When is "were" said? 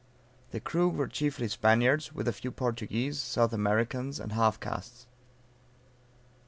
0.89-1.07